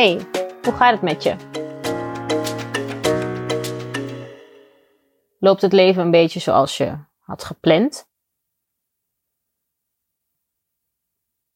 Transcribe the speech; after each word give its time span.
Hey, 0.00 0.16
hoe 0.62 0.74
gaat 0.76 0.92
het 0.92 1.02
met 1.02 1.22
je? 1.22 1.36
Loopt 5.38 5.62
het 5.62 5.72
leven 5.72 6.02
een 6.02 6.10
beetje 6.10 6.40
zoals 6.40 6.76
je 6.76 6.98
had 7.18 7.44
gepland? 7.44 8.08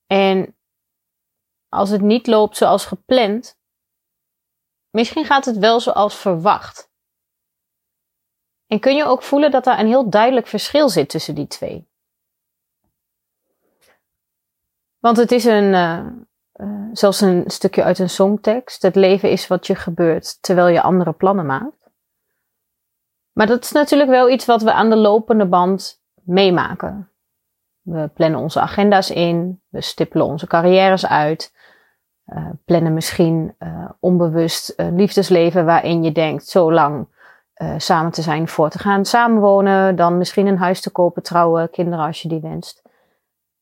En 0.06 0.56
als 1.68 1.90
het 1.90 2.00
niet 2.00 2.26
loopt 2.26 2.56
zoals 2.56 2.84
gepland, 2.84 3.58
misschien 4.90 5.24
gaat 5.24 5.44
het 5.44 5.58
wel 5.58 5.80
zoals 5.80 6.16
verwacht. 6.16 6.90
En 8.66 8.80
kun 8.80 8.96
je 8.96 9.04
ook 9.04 9.22
voelen 9.22 9.50
dat 9.50 9.64
daar 9.64 9.78
een 9.78 9.86
heel 9.86 10.10
duidelijk 10.10 10.46
verschil 10.46 10.88
zit 10.88 11.08
tussen 11.08 11.34
die 11.34 11.46
twee. 11.46 11.88
Want 14.98 15.16
het 15.16 15.32
is 15.32 15.44
een, 15.44 15.72
uh, 15.72 16.24
uh, 16.56 16.88
zelfs 16.92 17.20
een 17.20 17.44
stukje 17.46 17.84
uit 17.84 17.98
een 17.98 18.10
songtekst. 18.10 18.82
Het 18.82 18.94
leven 18.94 19.30
is 19.30 19.46
wat 19.46 19.66
je 19.66 19.74
gebeurt 19.74 20.42
terwijl 20.42 20.68
je 20.68 20.82
andere 20.82 21.12
plannen 21.12 21.46
maakt. 21.46 21.90
Maar 23.32 23.46
dat 23.46 23.64
is 23.64 23.72
natuurlijk 23.72 24.10
wel 24.10 24.30
iets 24.30 24.44
wat 24.44 24.62
we 24.62 24.72
aan 24.72 24.90
de 24.90 24.96
lopende 24.96 25.46
band 25.46 26.02
meemaken. 26.22 27.08
We 27.80 28.10
plannen 28.14 28.40
onze 28.40 28.60
agenda's 28.60 29.10
in, 29.10 29.62
we 29.68 29.80
stippelen 29.80 30.26
onze 30.26 30.46
carrières 30.46 31.06
uit, 31.06 31.54
uh, 32.26 32.48
plannen 32.64 32.94
misschien 32.94 33.54
uh, 33.58 33.90
onbewust 34.00 34.74
liefdesleven 34.76 35.64
waarin 35.64 36.02
je 36.02 36.12
denkt 36.12 36.48
zo 36.48 36.72
lang 36.72 37.12
samen 37.76 38.12
te 38.12 38.22
zijn 38.22 38.48
voor 38.48 38.70
te 38.70 38.78
gaan 38.78 39.04
samenwonen, 39.04 39.96
dan 39.96 40.18
misschien 40.18 40.46
een 40.46 40.58
huis 40.58 40.80
te 40.80 40.90
kopen, 40.90 41.22
trouwen, 41.22 41.70
kinderen 41.70 42.04
als 42.04 42.22
je 42.22 42.28
die 42.28 42.40
wenst. 42.40 42.82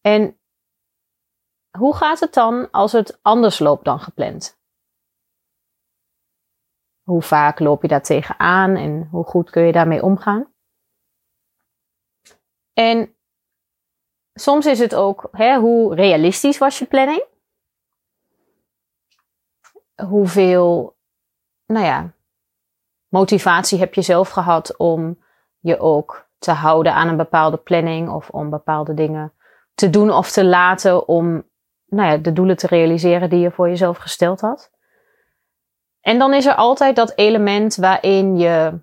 En 0.01 0.37
hoe 1.79 1.97
gaat 1.97 2.21
het 2.21 2.35
dan 2.35 2.71
als 2.71 2.93
het 2.93 3.19
anders 3.23 3.59
loopt 3.59 3.85
dan 3.85 4.01
gepland? 4.01 4.61
Hoe 7.03 7.23
vaak 7.23 7.59
loop 7.59 7.83
je 7.83 7.89
daar 7.89 8.03
tegenaan 8.03 8.77
en 8.77 9.09
hoe 9.11 9.25
goed 9.25 9.51
kun 9.51 9.63
je 9.63 9.73
daarmee 9.73 10.03
omgaan? 10.03 10.53
En 12.73 13.17
soms 14.35 14.67
is 14.67 14.79
het 14.79 14.95
ook, 14.95 15.29
hè, 15.33 15.59
hoe 15.59 15.95
realistisch 15.95 16.59
was 16.59 16.79
je 16.79 16.87
planning? 16.87 17.25
Hoeveel, 20.07 20.97
nou 21.67 21.85
ja, 21.85 22.13
motivatie 23.09 23.79
heb 23.79 23.95
je 23.95 24.03
zelf 24.03 24.29
gehad 24.29 24.77
om 24.77 25.25
je 25.59 25.79
ook 25.79 26.29
te 26.39 26.51
houden 26.51 26.95
aan 26.95 27.09
een 27.09 27.17
bepaalde 27.17 27.57
planning 27.57 28.09
of 28.09 28.31
om 28.31 28.51
bepaalde 28.51 28.95
dingen 28.95 29.33
te 29.75 29.91
doen 29.91 30.11
of 30.11 30.31
te 30.31 30.45
laten 30.45 31.09
om 31.09 31.51
nou 31.93 32.11
ja, 32.11 32.17
de 32.17 32.33
doelen 32.33 32.57
te 32.57 32.67
realiseren 32.67 33.31
die 33.31 33.41
je 33.41 33.51
voor 33.51 33.69
jezelf 33.69 33.99
gesteld 33.99 34.41
had. 34.41 34.71
En 36.01 36.19
dan 36.19 36.35
is 36.35 36.47
er 36.47 36.55
altijd 36.55 36.97
dat 36.97 37.17
element 37.17 37.77
waarin 37.77 38.37
je, 38.37 38.81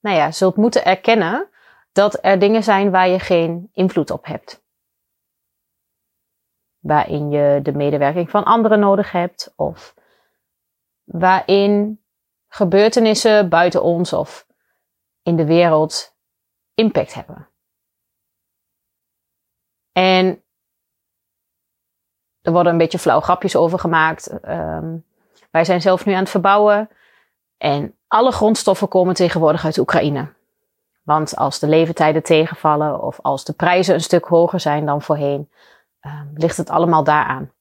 nou 0.00 0.16
ja, 0.16 0.30
zult 0.30 0.56
moeten 0.56 0.84
erkennen 0.84 1.48
dat 1.92 2.18
er 2.24 2.38
dingen 2.38 2.62
zijn 2.62 2.90
waar 2.90 3.08
je 3.08 3.18
geen 3.18 3.70
invloed 3.72 4.10
op 4.10 4.24
hebt. 4.24 4.62
Waarin 6.78 7.30
je 7.30 7.60
de 7.62 7.72
medewerking 7.72 8.30
van 8.30 8.44
anderen 8.44 8.80
nodig 8.80 9.12
hebt 9.12 9.52
of 9.56 9.94
waarin 11.04 12.04
gebeurtenissen 12.48 13.48
buiten 13.48 13.82
ons 13.82 14.12
of 14.12 14.46
in 15.22 15.36
de 15.36 15.44
wereld 15.44 16.16
impact 16.74 17.14
hebben. 17.14 17.48
En 19.92 20.43
er 22.44 22.52
worden 22.52 22.72
een 22.72 22.78
beetje 22.78 22.98
flauw 22.98 23.20
grapjes 23.20 23.56
over 23.56 23.78
gemaakt. 23.78 24.32
Um, 24.48 25.04
wij 25.50 25.64
zijn 25.64 25.80
zelf 25.80 26.04
nu 26.04 26.12
aan 26.12 26.18
het 26.18 26.30
verbouwen. 26.30 26.88
En 27.56 27.94
alle 28.08 28.32
grondstoffen 28.32 28.88
komen 28.88 29.14
tegenwoordig 29.14 29.64
uit 29.64 29.78
Oekraïne. 29.78 30.32
Want 31.02 31.36
als 31.36 31.58
de 31.58 31.68
leeftijden 31.68 32.22
tegenvallen 32.22 33.02
of 33.02 33.18
als 33.22 33.44
de 33.44 33.52
prijzen 33.52 33.94
een 33.94 34.00
stuk 34.00 34.24
hoger 34.24 34.60
zijn 34.60 34.86
dan 34.86 35.02
voorheen, 35.02 35.50
um, 36.00 36.30
ligt 36.34 36.56
het 36.56 36.70
allemaal 36.70 37.04
daaraan. 37.04 37.52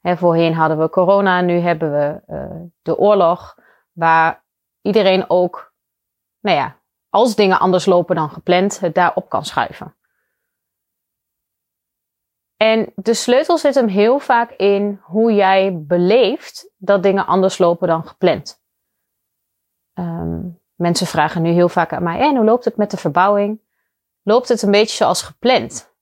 He, 0.00 0.16
voorheen 0.16 0.54
hadden 0.54 0.78
we 0.78 0.90
corona, 0.90 1.40
nu 1.40 1.58
hebben 1.58 1.92
we 1.92 2.20
uh, 2.34 2.62
de 2.82 2.98
oorlog, 2.98 3.58
waar 3.92 4.44
iedereen 4.82 5.30
ook, 5.30 5.72
nou 6.40 6.56
ja, 6.56 6.76
als 7.10 7.34
dingen 7.34 7.58
anders 7.58 7.86
lopen 7.86 8.16
dan 8.16 8.30
gepland, 8.30 8.80
het 8.80 8.94
daarop 8.94 9.28
kan 9.28 9.44
schuiven. 9.44 9.94
En 12.56 12.92
de 12.94 13.14
sleutel 13.14 13.58
zit 13.58 13.74
hem 13.74 13.88
heel 13.88 14.18
vaak 14.18 14.50
in 14.50 15.00
hoe 15.02 15.34
jij 15.34 15.82
beleeft 15.82 16.70
dat 16.76 17.02
dingen 17.02 17.26
anders 17.26 17.58
lopen 17.58 17.88
dan 17.88 18.06
gepland. 18.06 18.64
Um, 19.94 20.60
mensen 20.74 21.06
vragen 21.06 21.42
nu 21.42 21.50
heel 21.50 21.68
vaak 21.68 21.92
aan 21.92 22.02
mij: 22.02 22.20
en 22.20 22.36
hoe 22.36 22.44
loopt 22.44 22.64
het 22.64 22.76
met 22.76 22.90
de 22.90 22.96
verbouwing? 22.96 23.60
Loopt 24.22 24.48
het 24.48 24.62
een 24.62 24.70
beetje 24.70 24.96
zoals 24.96 25.22
gepland? 25.22 25.94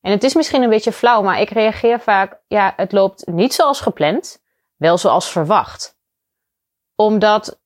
En 0.00 0.10
het 0.12 0.24
is 0.24 0.34
misschien 0.34 0.62
een 0.62 0.70
beetje 0.70 0.92
flauw, 0.92 1.22
maar 1.22 1.40
ik 1.40 1.50
reageer 1.50 2.00
vaak: 2.00 2.40
ja, 2.46 2.72
het 2.76 2.92
loopt 2.92 3.26
niet 3.26 3.54
zoals 3.54 3.80
gepland, 3.80 4.42
wel 4.76 4.98
zoals 4.98 5.30
verwacht. 5.30 5.98
Omdat, 6.94 7.60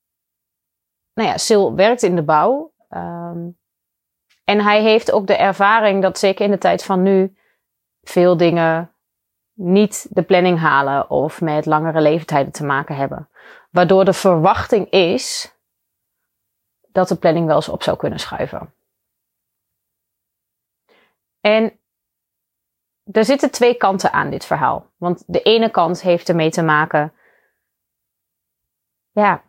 nou 1.14 1.28
ja, 1.28 1.36
Sil 1.46 1.64
werkt 1.74 2.02
in 2.02 2.16
de 2.16 2.24
bouw. 2.24 2.74
Um, 2.88 3.59
en 4.50 4.60
hij 4.60 4.82
heeft 4.82 5.12
ook 5.12 5.26
de 5.26 5.36
ervaring 5.36 6.02
dat 6.02 6.18
zeker 6.18 6.44
in 6.44 6.50
de 6.50 6.58
tijd 6.58 6.84
van 6.84 7.02
nu 7.02 7.36
veel 8.02 8.36
dingen 8.36 8.94
niet 9.52 10.06
de 10.10 10.22
planning 10.22 10.58
halen 10.58 11.10
of 11.10 11.40
met 11.40 11.66
langere 11.66 12.00
leeftijden 12.00 12.52
te 12.52 12.64
maken 12.64 12.96
hebben. 12.96 13.28
Waardoor 13.70 14.04
de 14.04 14.12
verwachting 14.12 14.90
is 14.90 15.54
dat 16.88 17.08
de 17.08 17.16
planning 17.16 17.46
wel 17.46 17.56
eens 17.56 17.68
op 17.68 17.82
zou 17.82 17.96
kunnen 17.96 18.18
schuiven. 18.18 18.74
En 21.40 21.80
er 23.12 23.24
zitten 23.24 23.50
twee 23.50 23.74
kanten 23.74 24.12
aan 24.12 24.30
dit 24.30 24.44
verhaal. 24.44 24.90
Want 24.96 25.24
de 25.26 25.42
ene 25.42 25.70
kant 25.70 26.02
heeft 26.02 26.28
ermee 26.28 26.50
te 26.50 26.62
maken, 26.62 27.12
ja, 29.10 29.42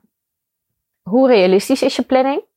hoe 1.01 1.28
realistisch 1.28 1.81
is 1.81 1.95
je 1.95 2.03
planning? 2.03 2.50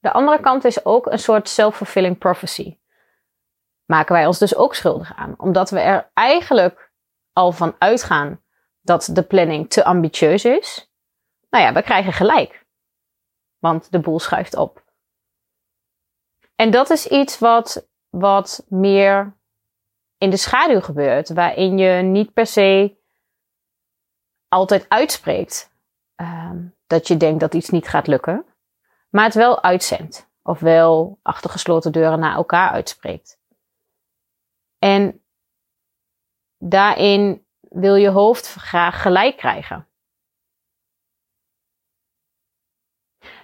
De 0.00 0.12
andere 0.12 0.40
kant 0.40 0.64
is 0.64 0.84
ook 0.84 1.06
een 1.06 1.18
soort 1.18 1.48
self-fulfilling 1.48 2.18
prophecy. 2.18 2.78
Maken 3.84 4.14
wij 4.14 4.26
ons 4.26 4.38
dus 4.38 4.56
ook 4.56 4.74
schuldig 4.74 5.16
aan, 5.16 5.34
omdat 5.38 5.70
we 5.70 5.80
er 5.80 6.10
eigenlijk 6.14 6.92
al 7.32 7.52
van 7.52 7.74
uitgaan 7.78 8.42
dat 8.80 9.10
de 9.12 9.22
planning 9.22 9.70
te 9.70 9.84
ambitieus 9.84 10.44
is. 10.44 10.92
Nou 11.50 11.64
ja, 11.64 11.72
we 11.72 11.82
krijgen 11.82 12.12
gelijk. 12.12 12.66
Want 13.58 13.92
de 13.92 13.98
boel 13.98 14.20
schuift 14.20 14.56
op. 14.56 14.84
En 16.54 16.70
dat 16.70 16.90
is 16.90 17.06
iets 17.06 17.38
wat, 17.38 17.88
wat 18.08 18.64
meer 18.68 19.36
in 20.18 20.30
de 20.30 20.36
schaduw 20.36 20.80
gebeurt, 20.80 21.28
waarin 21.28 21.78
je 21.78 22.02
niet 22.02 22.32
per 22.32 22.46
se 22.46 22.96
altijd 24.48 24.88
uitspreekt 24.88 25.72
um, 26.16 26.76
dat 26.86 27.08
je 27.08 27.16
denkt 27.16 27.40
dat 27.40 27.54
iets 27.54 27.68
niet 27.68 27.88
gaat 27.88 28.06
lukken 28.06 28.44
maar 29.08 29.24
het 29.24 29.34
wel 29.34 29.62
uitzendt. 29.62 30.30
Of 30.42 30.60
wel 30.60 31.18
achter 31.22 31.50
gesloten 31.50 31.92
deuren 31.92 32.18
naar 32.18 32.34
elkaar 32.34 32.70
uitspreekt. 32.70 33.40
En 34.78 35.24
daarin 36.58 37.46
wil 37.60 37.94
je 37.94 38.08
hoofd 38.08 38.54
graag 38.54 39.02
gelijk 39.02 39.36
krijgen. 39.36 39.88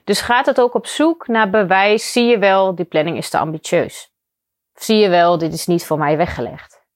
Dus 0.05 0.21
gaat 0.21 0.47
het 0.47 0.61
ook 0.61 0.75
op 0.75 0.87
zoek 0.87 1.27
naar 1.27 1.51
bewijs, 1.51 2.13
zie 2.13 2.25
je 2.25 2.39
wel, 2.39 2.75
die 2.75 2.85
planning 2.85 3.17
is 3.17 3.31
te 3.31 3.39
ambitieus. 3.39 4.13
zie 4.75 4.97
je 4.97 5.09
wel, 5.09 5.39
dit 5.39 5.53
is 5.53 5.67
niet 5.67 5.87
voor 5.87 5.99
mij 5.99 6.17
weggelegd. 6.17 6.87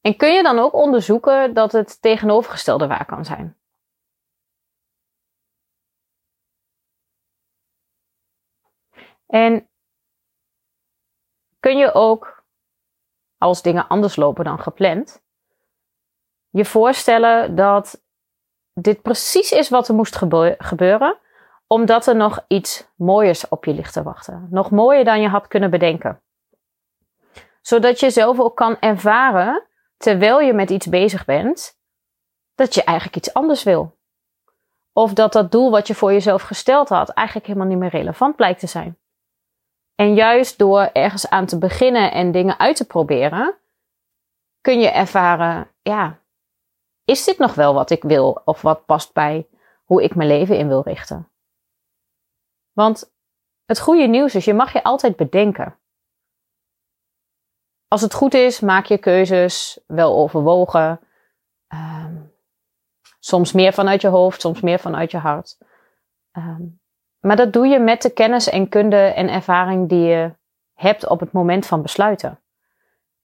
En 0.00 0.16
kun 0.16 0.34
je 0.34 0.42
dan 0.42 0.58
ook 0.58 0.72
onderzoeken 0.72 1.54
dat 1.54 1.72
het 1.72 2.02
tegenovergestelde 2.02 2.86
waar 2.86 3.04
kan 3.04 3.24
zijn? 3.24 3.58
En 9.26 9.68
kun 11.60 11.76
je 11.76 11.92
ook, 11.92 12.44
als 13.38 13.62
dingen 13.62 13.88
anders 13.88 14.16
lopen 14.16 14.44
dan 14.44 14.58
gepland, 14.58 15.22
je 16.50 16.64
voorstellen 16.64 17.54
dat 17.54 18.02
dit 18.72 19.02
precies 19.02 19.52
is 19.52 19.68
wat 19.68 19.88
er 19.88 19.94
moest 19.94 20.16
gebeuren, 20.58 21.18
omdat 21.66 22.06
er 22.06 22.16
nog 22.16 22.44
iets 22.48 22.88
mooiers 22.96 23.48
op 23.48 23.64
je 23.64 23.74
ligt 23.74 23.92
te 23.92 24.02
wachten. 24.02 24.46
Nog 24.50 24.70
mooier 24.70 25.04
dan 25.04 25.20
je 25.20 25.28
had 25.28 25.48
kunnen 25.48 25.70
bedenken. 25.70 26.22
Zodat 27.60 28.00
je 28.00 28.10
zelf 28.10 28.40
ook 28.40 28.56
kan 28.56 28.78
ervaren, 28.80 29.66
terwijl 29.96 30.40
je 30.40 30.52
met 30.52 30.70
iets 30.70 30.86
bezig 30.86 31.24
bent, 31.24 31.78
dat 32.54 32.74
je 32.74 32.84
eigenlijk 32.84 33.16
iets 33.16 33.34
anders 33.34 33.62
wil. 33.62 33.96
Of 34.92 35.12
dat 35.12 35.32
dat 35.32 35.50
doel 35.50 35.70
wat 35.70 35.86
je 35.86 35.94
voor 35.94 36.12
jezelf 36.12 36.42
gesteld 36.42 36.88
had 36.88 37.08
eigenlijk 37.10 37.46
helemaal 37.46 37.68
niet 37.68 37.78
meer 37.78 37.90
relevant 37.90 38.36
blijkt 38.36 38.60
te 38.60 38.66
zijn. 38.66 38.98
En 39.94 40.14
juist 40.14 40.58
door 40.58 40.80
ergens 40.80 41.28
aan 41.28 41.46
te 41.46 41.58
beginnen 41.58 42.12
en 42.12 42.32
dingen 42.32 42.58
uit 42.58 42.76
te 42.76 42.86
proberen, 42.86 43.58
kun 44.60 44.80
je 44.80 44.88
ervaren, 44.88 45.70
ja, 45.82 46.20
is 47.04 47.24
dit 47.24 47.38
nog 47.38 47.54
wel 47.54 47.74
wat 47.74 47.90
ik 47.90 48.02
wil 48.02 48.42
of 48.44 48.62
wat 48.62 48.84
past 48.86 49.12
bij 49.12 49.48
hoe 49.84 50.02
ik 50.02 50.14
mijn 50.14 50.28
leven 50.28 50.58
in 50.58 50.68
wil 50.68 50.82
richten? 50.82 51.28
Want 52.72 53.14
het 53.64 53.80
goede 53.80 54.06
nieuws 54.06 54.34
is, 54.34 54.44
je 54.44 54.54
mag 54.54 54.72
je 54.72 54.82
altijd 54.82 55.16
bedenken. 55.16 55.78
Als 57.88 58.00
het 58.00 58.14
goed 58.14 58.34
is, 58.34 58.60
maak 58.60 58.84
je 58.84 58.98
keuzes 58.98 59.80
wel 59.86 60.16
overwogen. 60.16 61.00
Ehm, 61.66 62.22
soms 63.18 63.52
meer 63.52 63.72
vanuit 63.72 64.00
je 64.00 64.08
hoofd, 64.08 64.40
soms 64.40 64.60
meer 64.60 64.78
vanuit 64.78 65.10
je 65.10 65.18
hart. 65.18 65.58
Ehm, 66.30 66.62
maar 67.24 67.36
dat 67.36 67.52
doe 67.52 67.66
je 67.66 67.78
met 67.78 68.02
de 68.02 68.10
kennis 68.10 68.48
en 68.48 68.68
kunde 68.68 68.96
en 68.96 69.28
ervaring 69.28 69.88
die 69.88 70.04
je 70.04 70.32
hebt 70.74 71.08
op 71.08 71.20
het 71.20 71.32
moment 71.32 71.66
van 71.66 71.82
besluiten. 71.82 72.38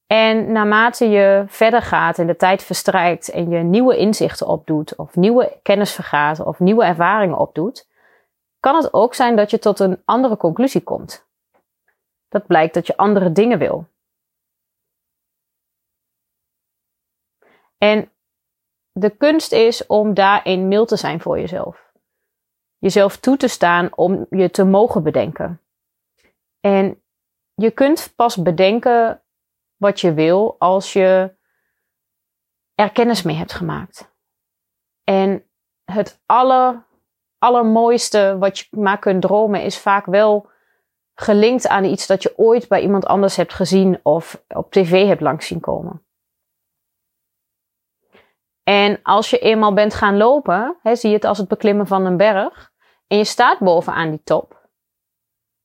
En 0.07 0.53
naarmate 0.53 1.09
je 1.09 1.45
verder 1.47 1.83
gaat 1.83 2.19
en 2.19 2.27
de 2.27 2.37
tijd 2.37 2.63
verstrijkt 2.63 3.31
en 3.31 3.51
je 3.51 3.59
nieuwe 3.59 3.97
inzichten 3.97 4.47
opdoet, 4.47 4.97
of 4.97 5.17
nieuwe 5.17 5.59
kennis 5.63 5.93
vergaat, 5.93 6.41
of 6.41 6.59
nieuwe 6.59 6.85
ervaringen 6.85 7.39
opdoet, 7.39 7.89
kan 8.61 8.77
het 8.77 8.93
ook 8.93 9.15
zijn 9.15 9.37
dat 9.37 9.51
je 9.51 9.59
tot 9.59 9.79
een 9.79 10.03
andere 10.05 10.37
conclusie 10.37 10.83
komt. 10.83 11.27
Dat 12.29 12.47
blijkt 12.47 12.75
dat 12.75 12.87
je 12.87 12.97
andere 12.97 13.33
dingen 13.33 13.59
wil. 13.59 13.87
En 17.79 18.11
de 18.93 19.11
kunst 19.11 19.53
is 19.53 19.87
om 19.87 20.15
daarin 20.15 20.69
mild 20.69 20.89
te 20.89 20.97
zijn 20.97 21.21
voor 21.21 21.39
jezelf. 21.39 21.90
Jezelf 22.81 23.17
toe 23.17 23.37
te 23.37 23.49
staan 23.49 23.89
om 23.95 24.27
je 24.31 24.51
te 24.51 24.65
mogen 24.65 25.03
bedenken. 25.03 25.61
En 26.61 27.03
je 27.55 27.71
kunt 27.71 28.13
pas 28.17 28.43
bedenken 28.43 29.23
wat 29.77 30.01
je 30.01 30.15
wil 30.15 30.57
als 30.59 30.93
je 30.93 31.35
er 32.75 32.91
kennis 32.91 33.23
mee 33.23 33.37
hebt 33.37 33.53
gemaakt. 33.53 34.15
En 35.05 35.45
het 35.85 36.23
aller, 36.27 36.87
allermooiste 37.39 38.37
wat 38.39 38.59
je 38.59 38.67
maar 38.71 38.99
kunt 38.99 39.23
dromen 39.23 39.63
is 39.63 39.79
vaak 39.79 40.07
wel 40.07 40.51
gelinkt 41.15 41.69
aan 41.69 41.85
iets 41.85 42.07
dat 42.07 42.23
je 42.23 42.39
ooit 42.39 42.69
bij 42.69 42.83
iemand 42.83 43.07
anders 43.07 43.37
hebt 43.37 43.55
gezien 43.55 44.01
of 44.03 44.45
op 44.49 44.73
tv 44.73 45.07
hebt 45.07 45.21
langs 45.21 45.47
zien 45.47 45.61
komen. 45.61 46.05
En 48.63 49.03
als 49.03 49.31
je 49.31 49.39
eenmaal 49.39 49.73
bent 49.73 49.95
gaan 49.95 50.17
lopen, 50.17 50.77
zie 50.83 51.11
je 51.11 51.17
het 51.17 51.25
als 51.25 51.39
het 51.39 51.49
beklimmen 51.49 51.87
van 51.87 52.07
een 52.07 52.17
berg. 52.17 52.70
En 53.11 53.17
je 53.17 53.25
staat 53.25 53.59
bovenaan 53.59 54.11
die 54.11 54.23
top. 54.25 54.69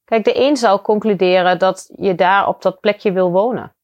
Kijk, 0.04 0.24
de 0.24 0.40
een 0.42 0.58
zou 0.58 0.82
concluderen 0.82 1.60
dat 1.60 1.90
je 1.96 2.16
daar 2.16 2.48
op 2.48 2.62
dat 2.62 2.80
plekje 2.80 3.12
wil 3.12 3.32
wonen. 3.32 3.76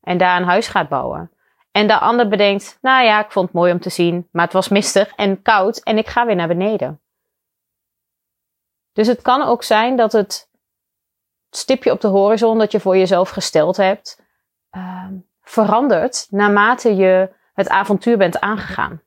En 0.00 0.18
daar 0.18 0.40
een 0.40 0.46
huis 0.46 0.66
gaat 0.66 0.88
bouwen. 0.88 1.30
En 1.70 1.86
de 1.86 1.98
ander 1.98 2.28
bedenkt, 2.28 2.78
nou 2.80 3.04
ja, 3.04 3.24
ik 3.24 3.32
vond 3.32 3.46
het 3.46 3.54
mooi 3.54 3.72
om 3.72 3.80
te 3.80 3.90
zien, 3.90 4.28
maar 4.32 4.44
het 4.44 4.52
was 4.52 4.68
mistig 4.68 5.14
en 5.14 5.42
koud 5.42 5.78
en 5.78 5.98
ik 5.98 6.08
ga 6.08 6.26
weer 6.26 6.36
naar 6.36 6.48
beneden. 6.48 7.00
Dus 8.92 9.06
het 9.06 9.22
kan 9.22 9.42
ook 9.42 9.62
zijn 9.62 9.96
dat 9.96 10.12
het 10.12 10.50
stipje 11.50 11.92
op 11.92 12.00
de 12.00 12.08
horizon 12.08 12.58
dat 12.58 12.72
je 12.72 12.80
voor 12.80 12.96
jezelf 12.96 13.30
gesteld 13.30 13.76
hebt, 13.76 14.22
uh, 14.76 15.08
verandert 15.40 16.26
naarmate 16.30 16.96
je 16.96 17.34
het 17.54 17.68
avontuur 17.68 18.18
bent 18.18 18.40
aangegaan. 18.40 19.02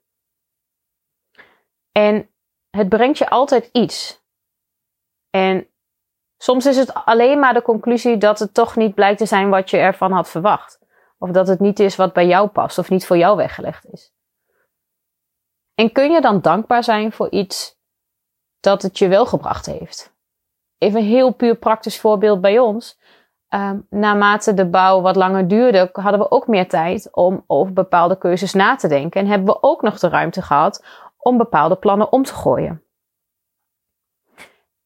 En 1.91 2.29
het 2.77 2.89
brengt 2.89 3.17
je 3.17 3.29
altijd 3.29 3.69
iets. 3.71 4.25
En 5.29 5.67
soms 6.37 6.65
is 6.65 6.77
het 6.77 6.93
alleen 6.93 7.39
maar 7.39 7.53
de 7.53 7.61
conclusie 7.61 8.17
dat 8.17 8.39
het 8.39 8.53
toch 8.53 8.75
niet 8.75 8.95
blijkt 8.95 9.17
te 9.17 9.25
zijn 9.25 9.49
wat 9.49 9.69
je 9.69 9.77
ervan 9.77 10.11
had 10.11 10.29
verwacht. 10.29 10.79
Of 11.17 11.31
dat 11.31 11.47
het 11.47 11.59
niet 11.59 11.79
is 11.79 11.95
wat 11.95 12.13
bij 12.13 12.27
jou 12.27 12.47
past 12.47 12.77
of 12.77 12.89
niet 12.89 13.05
voor 13.05 13.17
jou 13.17 13.37
weggelegd 13.37 13.85
is. 13.91 14.13
En 15.75 15.91
kun 15.91 16.11
je 16.11 16.21
dan 16.21 16.41
dankbaar 16.41 16.83
zijn 16.83 17.11
voor 17.11 17.29
iets 17.29 17.79
dat 18.59 18.81
het 18.81 18.97
je 18.97 19.07
wel 19.07 19.25
gebracht 19.25 19.65
heeft? 19.65 20.15
Even 20.77 20.99
een 20.99 21.05
heel 21.05 21.33
puur 21.33 21.55
praktisch 21.55 21.99
voorbeeld 21.99 22.41
bij 22.41 22.59
ons. 22.59 22.99
Um, 23.49 23.87
naarmate 23.89 24.53
de 24.53 24.65
bouw 24.65 25.01
wat 25.01 25.15
langer 25.15 25.47
duurde, 25.47 25.89
hadden 25.91 26.19
we 26.19 26.31
ook 26.31 26.47
meer 26.47 26.67
tijd 26.67 27.09
om 27.11 27.43
over 27.47 27.73
bepaalde 27.73 28.17
keuzes 28.17 28.53
na 28.53 28.75
te 28.75 28.87
denken. 28.87 29.21
En 29.21 29.27
hebben 29.27 29.47
we 29.47 29.63
ook 29.63 29.81
nog 29.81 29.99
de 29.99 30.09
ruimte 30.09 30.41
gehad 30.41 30.85
om 31.27 31.37
bepaalde 31.37 31.75
plannen 31.75 32.11
om 32.11 32.23
te 32.23 32.33
gooien. 32.33 32.83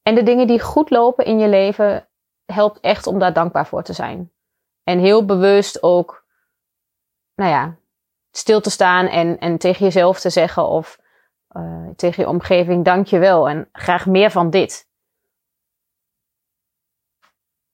En 0.02 0.16
de 0.16 0.24
dingen 0.24 0.48
die 0.48 0.60
goed 0.60 0.90
lopen 0.90 1.26
in 1.26 1.40
je 1.40 1.48
leven, 1.48 2.08
helpt 2.46 2.80
echt 2.80 3.08
om 3.08 3.20
daar 3.20 3.34
dankbaar 3.34 3.68
voor 3.68 3.84
te 3.84 3.94
zijn. 3.94 4.32
En 4.84 5.00
heel 5.00 5.26
bewust 5.26 5.84
ook, 5.84 6.26
nou 7.36 7.52
ja, 7.52 7.76
stil 8.32 8.62
te 8.62 8.70
staan 8.70 9.08
en, 9.08 9.40
en 9.40 9.58
tegen 9.58 9.86
jezelf 9.86 10.20
te 10.20 10.30
zeggen 10.30 10.68
of 10.68 11.00
uh, 11.52 11.90
tegen 11.96 12.24
je 12.24 12.30
omgeving, 12.30 12.86
dank 12.86 13.08
je 13.08 13.20
wel 13.20 13.50
en 13.50 13.70
graag 13.72 14.06
meer 14.06 14.32
van 14.32 14.50
dit. 14.50 14.90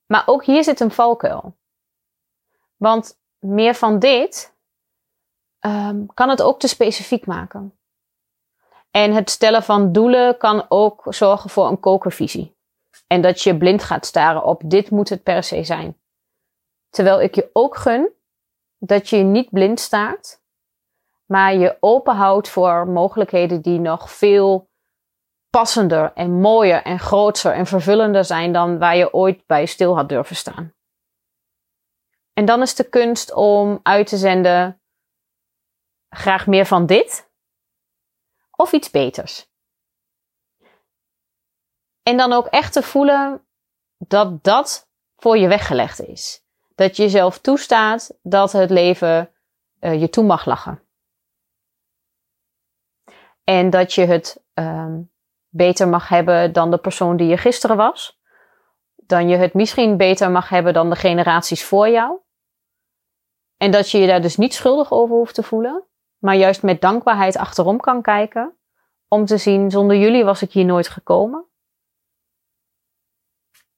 Maar 0.05 0.23
ook 0.25 0.45
hier 0.45 0.63
zit 0.63 0.79
een 0.79 0.91
valkuil. 0.91 1.57
Want 2.75 3.19
meer 3.39 3.73
van 3.73 3.99
dit 3.99 4.55
um, 5.59 6.13
kan 6.13 6.29
het 6.29 6.41
ook 6.41 6.59
te 6.59 6.67
specifiek 6.67 7.25
maken. 7.25 7.76
En 8.91 9.13
het 9.13 9.29
stellen 9.29 9.63
van 9.63 9.91
doelen 9.91 10.37
kan 10.37 10.65
ook 10.69 11.05
zorgen 11.09 11.49
voor 11.49 11.67
een 11.67 11.79
kokervisie. 11.79 12.55
En 13.07 13.21
dat 13.21 13.41
je 13.41 13.57
blind 13.57 13.83
gaat 13.83 14.05
staren 14.05 14.43
op 14.43 14.61
dit 14.65 14.89
moet 14.89 15.09
het 15.09 15.23
per 15.23 15.43
se 15.43 15.63
zijn. 15.63 15.97
Terwijl 16.89 17.21
ik 17.21 17.35
je 17.35 17.49
ook 17.53 17.77
gun 17.77 18.11
dat 18.77 19.09
je 19.09 19.17
niet 19.17 19.49
blind 19.49 19.79
staart, 19.79 20.41
maar 21.25 21.55
je 21.55 21.77
open 21.79 22.15
houdt 22.15 22.49
voor 22.49 22.87
mogelijkheden 22.87 23.61
die 23.61 23.79
nog 23.79 24.11
veel 24.11 24.69
passender 25.49 26.13
en 26.13 26.39
mooier 26.39 26.83
en 26.83 26.99
groter 26.99 27.51
en 27.51 27.65
vervullender 27.65 28.25
zijn 28.25 28.53
dan 28.53 28.79
waar 28.79 28.97
je 28.97 29.13
ooit 29.13 29.45
bij 29.45 29.65
stil 29.65 29.95
had 29.95 30.09
durven 30.09 30.35
staan. 30.35 30.73
En 32.33 32.45
dan 32.45 32.61
is 32.61 32.75
de 32.75 32.89
kunst 32.89 33.33
om 33.33 33.79
uit 33.83 34.07
te 34.07 34.17
zenden 34.17 34.81
graag 36.09 36.47
meer 36.47 36.65
van 36.65 36.85
dit 36.85 37.29
of 38.57 38.71
iets 38.71 38.89
beters. 38.89 39.49
En 42.03 42.17
dan 42.17 42.33
ook 42.33 42.47
echt 42.47 42.73
te 42.73 42.81
voelen 42.81 43.47
dat 43.97 44.43
dat 44.43 44.89
voor 45.15 45.37
je 45.37 45.47
weggelegd 45.47 46.01
is. 46.01 46.45
Dat 46.75 46.95
je 46.95 47.03
jezelf 47.03 47.39
toestaat 47.39 48.17
dat 48.21 48.51
het 48.51 48.69
leven 48.69 49.31
uh, 49.79 50.01
je 50.01 50.09
toe 50.09 50.23
mag 50.23 50.45
lachen. 50.45 50.81
En 53.43 53.69
dat 53.69 53.93
je 53.93 54.05
het 54.05 54.43
um, 54.53 55.11
beter 55.49 55.87
mag 55.87 56.07
hebben 56.07 56.53
dan 56.53 56.71
de 56.71 56.77
persoon 56.77 57.17
die 57.17 57.27
je 57.27 57.37
gisteren 57.37 57.77
was. 57.77 58.19
Dan 58.95 59.27
je 59.27 59.35
het 59.35 59.53
misschien 59.53 59.97
beter 59.97 60.31
mag 60.31 60.49
hebben 60.49 60.73
dan 60.73 60.89
de 60.89 60.95
generaties 60.95 61.63
voor 61.63 61.89
jou. 61.89 62.19
En 63.57 63.71
dat 63.71 63.91
je 63.91 63.97
je 63.97 64.07
daar 64.07 64.21
dus 64.21 64.37
niet 64.37 64.53
schuldig 64.53 64.91
over 64.91 65.15
hoeft 65.15 65.35
te 65.35 65.43
voelen, 65.43 65.87
maar 66.17 66.35
juist 66.35 66.63
met 66.63 66.81
dankbaarheid 66.81 67.37
achterom 67.37 67.79
kan 67.79 68.01
kijken. 68.01 68.57
Om 69.07 69.25
te 69.25 69.37
zien, 69.37 69.71
zonder 69.71 69.97
jullie 69.97 70.23
was 70.23 70.41
ik 70.41 70.51
hier 70.51 70.65
nooit 70.65 70.87
gekomen. 70.87 71.45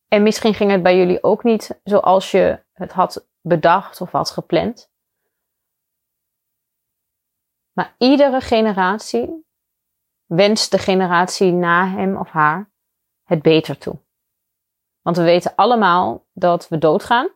En 0.08 0.24
misschien 0.24 0.54
ging 0.54 0.72
het 0.72 0.84
bij 0.84 0.98
jullie 0.98 1.24
ook 1.24 1.44
niet 1.44 1.80
zoals 1.84 2.32
je 2.32 2.64
het 2.74 2.92
had 2.92 3.28
bedacht 3.42 4.02
of 4.02 4.12
had 4.12 4.30
gepland. 4.30 4.92
Maar 7.72 7.96
iedere 7.98 8.42
generatie 8.42 9.46
wenst 10.26 10.72
de 10.72 10.78
generatie 10.78 11.52
na 11.52 11.88
hem 11.88 12.18
of 12.18 12.30
haar 12.30 12.72
het 13.24 13.42
beter 13.42 13.78
toe. 13.78 14.00
Want 15.02 15.18
we 15.18 15.24
weten 15.24 15.56
allemaal 15.56 16.26
dat 16.34 16.68
we 16.68 16.78
doodgaan 16.78 17.30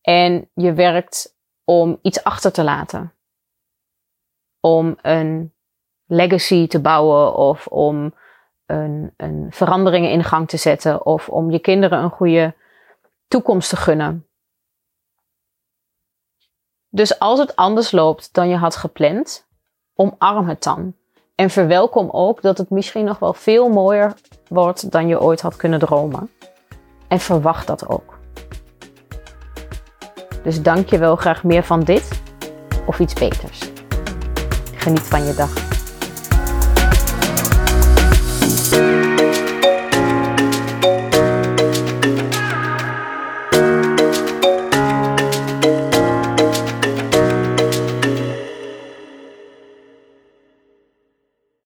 en 0.00 0.50
je 0.54 0.72
werkt 0.72 1.36
om 1.64 1.98
iets 2.02 2.24
achter 2.24 2.52
te 2.52 2.64
laten. 2.64 3.17
Om 4.60 4.98
een 5.02 5.52
legacy 6.06 6.66
te 6.66 6.80
bouwen 6.80 7.34
of 7.34 7.66
om 7.66 8.14
een, 8.66 9.14
een 9.16 9.46
veranderingen 9.50 10.10
in 10.10 10.24
gang 10.24 10.48
te 10.48 10.56
zetten 10.56 11.06
of 11.06 11.28
om 11.28 11.50
je 11.50 11.58
kinderen 11.58 12.02
een 12.02 12.10
goede 12.10 12.54
toekomst 13.28 13.68
te 13.68 13.76
gunnen. 13.76 14.26
Dus 16.88 17.18
als 17.18 17.38
het 17.38 17.56
anders 17.56 17.92
loopt 17.92 18.34
dan 18.34 18.48
je 18.48 18.56
had 18.56 18.76
gepland, 18.76 19.48
omarm 19.94 20.48
het 20.48 20.62
dan. 20.62 20.94
En 21.34 21.50
verwelkom 21.50 22.10
ook 22.10 22.42
dat 22.42 22.58
het 22.58 22.70
misschien 22.70 23.04
nog 23.04 23.18
wel 23.18 23.32
veel 23.32 23.68
mooier 23.68 24.14
wordt 24.48 24.90
dan 24.90 25.08
je 25.08 25.20
ooit 25.20 25.40
had 25.40 25.56
kunnen 25.56 25.78
dromen. 25.78 26.30
En 27.08 27.18
verwacht 27.18 27.66
dat 27.66 27.88
ook. 27.88 28.18
Dus 30.42 30.62
dank 30.62 30.88
je 30.88 30.98
wel 30.98 31.16
graag 31.16 31.44
meer 31.44 31.64
van 31.64 31.80
dit 31.80 32.22
of 32.86 32.98
iets 32.98 33.14
beters. 33.14 33.77
Geniet 34.88 35.08
van 35.08 35.26
je 35.26 35.34
dag. 35.34 35.67